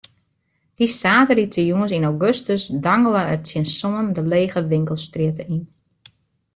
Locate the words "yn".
1.97-2.07, 5.55-5.63